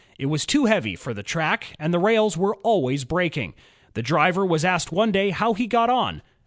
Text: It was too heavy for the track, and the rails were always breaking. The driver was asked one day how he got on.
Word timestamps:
It 0.17 0.25
was 0.25 0.47
too 0.47 0.65
heavy 0.65 0.95
for 0.95 1.13
the 1.13 1.21
track, 1.21 1.75
and 1.77 1.93
the 1.93 1.99
rails 1.99 2.35
were 2.35 2.55
always 2.63 3.03
breaking. 3.05 3.53
The 3.93 4.01
driver 4.01 4.43
was 4.43 4.65
asked 4.65 4.91
one 4.91 5.11
day 5.11 5.29
how 5.29 5.53
he 5.53 5.67
got 5.67 5.91
on. 5.91 6.23